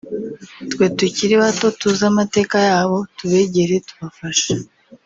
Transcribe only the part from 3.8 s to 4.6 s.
tubafashe